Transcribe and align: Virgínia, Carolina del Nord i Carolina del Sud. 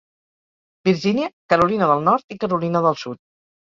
Virgínia, 0.89 1.29
Carolina 1.53 1.91
del 1.93 2.03
Nord 2.09 2.37
i 2.37 2.39
Carolina 2.45 2.83
del 2.87 2.99
Sud. 3.07 3.21